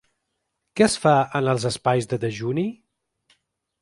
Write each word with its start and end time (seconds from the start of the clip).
Què 0.79 0.83
es 0.85 0.95
fa 1.03 1.13
en 1.39 1.49
els 1.53 1.67
espais 1.73 2.09
de 2.15 2.19
dejuni? 2.25 2.65